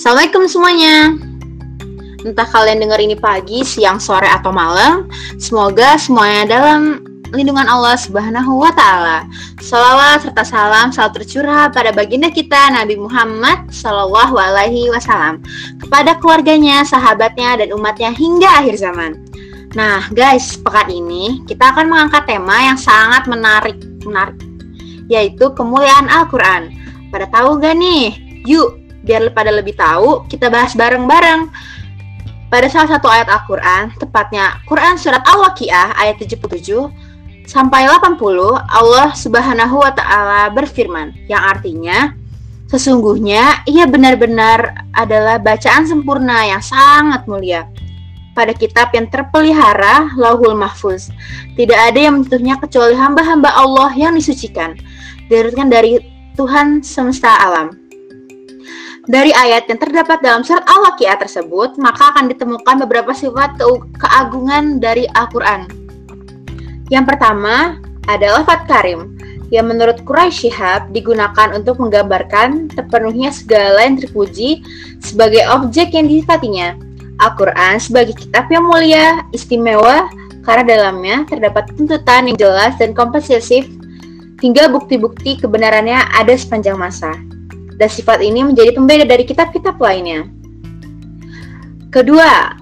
Assalamualaikum 0.00 0.48
semuanya. 0.48 1.12
Entah 2.24 2.48
kalian 2.48 2.80
dengar 2.80 3.04
ini 3.04 3.12
pagi, 3.12 3.60
siang, 3.60 4.00
sore, 4.00 4.24
atau 4.24 4.48
malam, 4.48 5.04
semoga 5.36 6.00
semuanya 6.00 6.56
dalam 6.56 7.04
lindungan 7.36 7.68
Allah 7.68 8.00
Subhanahu 8.00 8.64
wa 8.64 8.72
taala. 8.72 9.28
Salawat 9.60 10.24
serta 10.24 10.40
salam 10.40 10.88
selalu 10.88 11.20
tercurah 11.20 11.68
pada 11.68 11.92
baginda 11.92 12.32
kita 12.32 12.72
Nabi 12.72 12.96
Muhammad 12.96 13.68
Shallallahu 13.68 14.40
alaihi 14.40 14.88
wasallam 14.88 15.44
kepada 15.84 16.16
keluarganya, 16.16 16.80
sahabatnya 16.80 17.60
dan 17.60 17.68
umatnya 17.76 18.08
hingga 18.08 18.48
akhir 18.56 18.80
zaman. 18.80 19.20
Nah, 19.76 20.08
guys, 20.16 20.56
pekan 20.64 20.88
ini 20.88 21.44
kita 21.44 21.76
akan 21.76 21.92
mengangkat 21.92 22.24
tema 22.24 22.56
yang 22.72 22.80
sangat 22.80 23.28
menarik, 23.28 23.76
menarik 24.08 24.40
yaitu 25.12 25.52
kemuliaan 25.52 26.08
Al-Qur'an. 26.08 26.72
Pada 27.12 27.28
tahu 27.28 27.60
gak 27.60 27.76
nih? 27.76 28.16
Yuk, 28.48 28.79
biar 29.04 29.32
pada 29.32 29.50
lebih 29.52 29.76
tahu, 29.76 30.28
kita 30.28 30.52
bahas 30.52 30.76
bareng-bareng. 30.76 31.48
Pada 32.50 32.66
salah 32.66 32.98
satu 32.98 33.06
ayat 33.06 33.30
Al-Quran, 33.30 33.94
tepatnya 33.94 34.58
Quran 34.66 34.98
Surat 34.98 35.22
Al-Waqi'ah 35.22 35.94
ayat 35.94 36.18
77 36.18 36.66
sampai 37.46 37.86
80, 37.86 38.18
Allah 38.66 39.14
Subhanahu 39.14 39.82
wa 39.82 39.92
Ta'ala 39.94 40.50
berfirman, 40.50 41.14
yang 41.30 41.42
artinya, 41.46 42.10
sesungguhnya 42.66 43.66
ia 43.70 43.86
benar-benar 43.86 44.86
adalah 44.94 45.38
bacaan 45.38 45.86
sempurna 45.86 46.46
yang 46.46 46.62
sangat 46.62 47.26
mulia 47.30 47.70
pada 48.34 48.54
kitab 48.54 48.94
yang 48.94 49.10
terpelihara 49.10 50.14
Lauhul 50.14 50.54
Mahfuz. 50.54 51.10
Tidak 51.58 51.74
ada 51.74 51.98
yang 51.98 52.22
menyentuhnya 52.22 52.58
kecuali 52.62 52.94
hamba-hamba 52.94 53.50
Allah 53.50 53.90
yang 53.98 54.14
disucikan. 54.14 54.78
Diriwayatkan 55.26 55.68
dari 55.70 55.98
Tuhan 56.38 56.82
semesta 56.82 57.30
alam. 57.36 57.79
Dari 59.10 59.34
ayat 59.34 59.66
yang 59.66 59.82
terdapat 59.82 60.22
dalam 60.22 60.46
surat 60.46 60.62
Al-Waqi'ah 60.70 61.18
tersebut, 61.18 61.74
maka 61.82 62.14
akan 62.14 62.30
ditemukan 62.30 62.86
beberapa 62.86 63.10
sifat 63.10 63.58
ke 63.58 63.66
keagungan 63.98 64.78
dari 64.78 65.10
Al-Quran. 65.18 65.66
Yang 66.94 67.04
pertama 67.10 67.82
adalah 68.06 68.46
Fat 68.46 68.70
Karim, 68.70 69.18
yang 69.50 69.66
menurut 69.66 70.06
Quraisy 70.06 70.46
Shihab 70.46 70.94
digunakan 70.94 71.50
untuk 71.58 71.82
menggambarkan 71.82 72.70
terpenuhnya 72.70 73.34
segala 73.34 73.82
yang 73.82 73.98
terpuji 73.98 74.62
sebagai 75.02 75.42
objek 75.58 75.90
yang 75.90 76.06
disifatinya. 76.06 76.78
Al-Quran 77.18 77.82
sebagai 77.82 78.14
kitab 78.14 78.46
yang 78.46 78.62
mulia, 78.62 79.26
istimewa, 79.34 80.06
karena 80.46 80.62
dalamnya 80.62 81.26
terdapat 81.26 81.66
tuntutan 81.74 82.30
yang 82.30 82.38
jelas 82.38 82.78
dan 82.78 82.94
komprehensif 82.94 83.66
hingga 84.38 84.70
bukti-bukti 84.70 85.42
kebenarannya 85.42 85.98
ada 86.14 86.32
sepanjang 86.38 86.78
masa 86.78 87.10
dan 87.80 87.88
sifat 87.88 88.20
ini 88.20 88.44
menjadi 88.44 88.76
pembeda 88.76 89.08
dari 89.08 89.24
kitab-kitab 89.24 89.80
lainnya. 89.80 90.28
Kedua, 91.88 92.54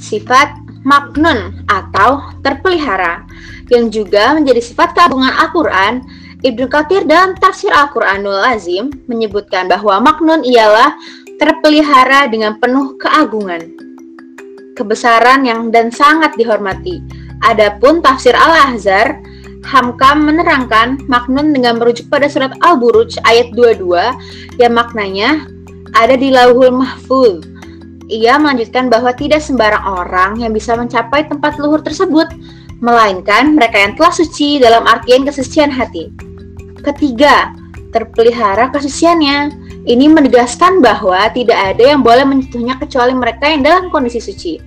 sifat 0.00 0.56
maknun 0.82 1.60
atau 1.68 2.24
terpelihara 2.40 3.28
yang 3.68 3.92
juga 3.92 4.32
menjadi 4.32 4.64
sifat 4.64 4.96
keagungan 4.96 5.30
Al-Quran 5.36 6.02
Ibnu 6.40 6.72
Katsir 6.72 7.04
dalam 7.04 7.36
tafsir 7.36 7.68
Al-Quranul 7.68 8.40
Azim 8.40 8.88
menyebutkan 9.12 9.68
bahwa 9.68 10.00
maknun 10.00 10.40
ialah 10.40 10.96
terpelihara 11.36 12.32
dengan 12.32 12.56
penuh 12.56 12.96
keagungan, 12.96 13.60
kebesaran 14.72 15.44
yang 15.44 15.68
dan 15.68 15.92
sangat 15.92 16.32
dihormati. 16.40 17.04
Adapun 17.44 18.00
tafsir 18.00 18.32
Al-Ahzar 18.32 19.20
Hamkam 19.60 20.24
menerangkan 20.24 21.04
maknun 21.04 21.52
dengan 21.52 21.76
merujuk 21.76 22.08
pada 22.08 22.26
surat 22.32 22.56
Al-Buruj 22.64 23.20
ayat 23.28 23.52
22 23.52 23.92
yang 24.56 24.72
maknanya 24.72 25.44
ada 25.92 26.16
di 26.16 26.32
lauhul 26.32 26.72
mahfuz. 26.72 27.44
Ia 28.10 28.40
melanjutkan 28.42 28.90
bahwa 28.90 29.14
tidak 29.14 29.38
sembarang 29.44 29.84
orang 29.86 30.40
yang 30.42 30.50
bisa 30.50 30.74
mencapai 30.74 31.28
tempat 31.30 31.60
luhur 31.62 31.78
tersebut, 31.78 32.26
melainkan 32.82 33.54
mereka 33.54 33.78
yang 33.78 33.94
telah 33.94 34.10
suci 34.10 34.58
dalam 34.58 34.82
artian 34.88 35.22
kesucian 35.22 35.70
hati. 35.70 36.10
Ketiga, 36.82 37.54
terpelihara 37.94 38.72
kesuciannya. 38.74 39.68
Ini 39.86 40.06
menegaskan 40.12 40.84
bahwa 40.84 41.30
tidak 41.32 41.56
ada 41.56 41.94
yang 41.96 42.00
boleh 42.04 42.24
menyentuhnya 42.26 42.76
kecuali 42.76 43.14
mereka 43.14 43.48
yang 43.48 43.62
dalam 43.62 43.84
kondisi 43.88 44.18
suci. 44.20 44.60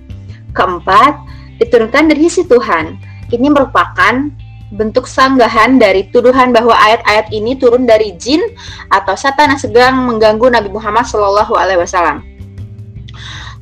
Keempat, 0.54 1.18
diturunkan 1.60 2.10
dari 2.10 2.26
sisi 2.30 2.46
Tuhan. 2.48 2.98
Ini 3.30 3.46
merupakan 3.50 4.30
bentuk 4.74 5.06
sanggahan 5.06 5.78
dari 5.78 6.10
tuduhan 6.10 6.50
bahwa 6.50 6.74
ayat-ayat 6.74 7.30
ini 7.30 7.54
turun 7.54 7.86
dari 7.86 8.12
jin 8.18 8.42
atau 8.90 9.14
setan 9.14 9.54
yang 9.54 9.62
sedang 9.62 9.94
mengganggu 10.02 10.50
Nabi 10.50 10.68
Muhammad 10.68 11.06
Shallallahu 11.06 11.54
Alaihi 11.54 11.78
Wasallam. 11.78 12.26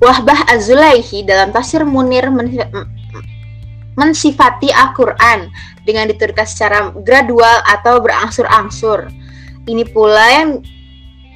Wahbah 0.03 0.51
Az-Zulaihi 0.51 1.23
dalam 1.23 1.55
tafsir 1.55 1.85
Munir 1.87 2.27
mensifati 3.95 4.73
Al-Quran 4.73 5.53
dengan 5.85 6.09
diturunkan 6.11 6.49
secara 6.49 6.91
gradual 7.05 7.61
atau 7.69 8.01
berangsur-angsur. 8.01 9.13
Ini 9.69 9.87
pula 9.95 10.27
yang 10.33 10.49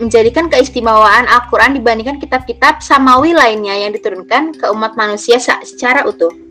menjadikan 0.02 0.50
keistimewaan 0.50 1.28
Al-Quran 1.30 1.78
dibandingkan 1.78 2.18
kitab-kitab 2.18 2.82
samawi 2.82 3.36
lainnya 3.36 3.86
yang 3.86 3.94
diturunkan 3.94 4.56
ke 4.56 4.66
umat 4.72 4.98
manusia 4.98 5.38
secara 5.38 6.02
utuh. 6.08 6.45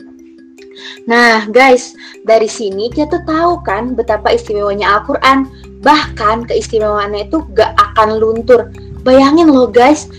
Nah, 1.06 1.46
guys, 1.48 1.96
dari 2.26 2.50
sini 2.50 2.90
kita 2.90 3.22
tahu 3.24 3.62
kan 3.64 3.94
betapa 3.94 4.34
istimewanya 4.34 5.00
Al-Quran. 5.00 5.48
Bahkan 5.80 6.50
keistimewaannya 6.50 7.30
itu 7.30 7.44
gak 7.54 7.72
akan 7.78 8.18
luntur. 8.18 8.72
Bayangin 9.06 9.48
loh 9.54 9.70
guys, 9.70 10.10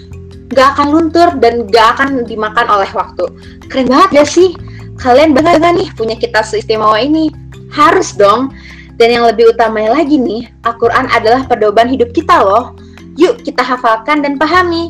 gak 0.56 0.80
akan 0.80 0.88
luntur 0.96 1.28
dan 1.44 1.68
gak 1.68 2.00
akan 2.00 2.24
dimakan 2.24 2.66
oleh 2.72 2.88
waktu. 2.96 3.28
Keren 3.68 3.92
banget 3.92 4.24
ya 4.24 4.26
sih? 4.26 4.50
Kalian 4.98 5.36
bangga 5.36 5.60
gak 5.60 5.74
nih 5.76 5.90
punya 5.94 6.16
kita 6.16 6.40
seistimewa 6.42 6.98
ini? 6.98 7.28
Harus 7.70 8.16
dong. 8.16 8.56
Dan 8.98 9.14
yang 9.14 9.30
lebih 9.30 9.54
utamanya 9.54 10.02
lagi 10.02 10.18
nih, 10.18 10.50
Al-Quran 10.66 11.06
adalah 11.14 11.46
pedoman 11.46 11.86
hidup 11.86 12.10
kita 12.18 12.42
loh. 12.42 12.74
Yuk 13.20 13.46
kita 13.46 13.62
hafalkan 13.62 14.26
dan 14.26 14.42
pahami. 14.42 14.90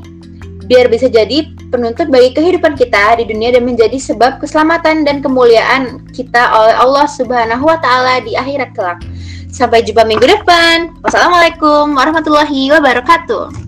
Biar 0.67 0.88
bisa 0.88 1.11
jadi 1.11 1.47
penuntut 1.67 2.07
bagi 2.07 2.31
kehidupan 2.31 2.79
kita 2.79 3.19
di 3.19 3.28
dunia 3.28 3.55
dan 3.55 3.67
menjadi 3.67 4.00
sebab 4.00 4.39
keselamatan 4.39 5.03
dan 5.03 5.19
kemuliaan 5.19 6.03
kita 6.16 6.50
oleh 6.55 6.75
Allah 6.75 7.05
Subhanahu 7.05 7.67
wa 7.67 7.78
taala 7.79 8.23
di 8.23 8.33
akhirat 8.33 8.72
kelak. 8.73 9.03
Sampai 9.51 9.83
jumpa 9.83 10.03
minggu 10.03 10.28
depan. 10.28 10.95
Wassalamualaikum 11.03 11.95
warahmatullahi 11.95 12.72
wabarakatuh. 12.72 13.66